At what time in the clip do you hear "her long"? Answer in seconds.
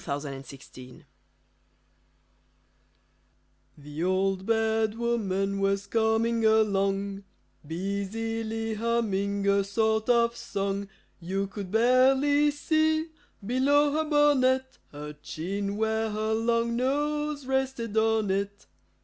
16.09-16.75